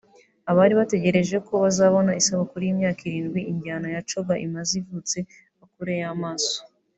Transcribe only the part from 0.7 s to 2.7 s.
bategereje ko bazabona isabukuru